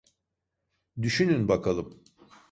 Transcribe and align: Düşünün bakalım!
Düşünün 1.01 1.47
bakalım! 1.47 2.03